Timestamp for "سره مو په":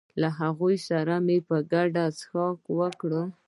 0.89-1.55